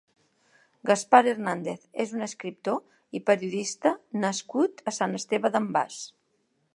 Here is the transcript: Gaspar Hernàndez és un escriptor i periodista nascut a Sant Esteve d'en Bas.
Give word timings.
Gaspar 0.91 1.19
Hernàndez 1.33 1.83
és 2.05 2.13
un 2.19 2.25
escriptor 2.27 2.79
i 3.19 3.23
periodista 3.27 3.91
nascut 4.25 4.85
a 4.93 4.95
Sant 5.01 5.17
Esteve 5.23 5.53
d'en 5.57 5.69
Bas. 5.77 6.01